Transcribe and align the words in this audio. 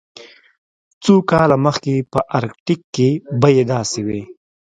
څو 1.03 1.15
کاله 1.29 1.57
مخکې 1.65 1.95
په 2.11 2.19
ارکټیک 2.37 2.81
کې 2.95 3.09
بیې 3.41 3.63
داسې 3.73 3.99
وې 4.07 4.21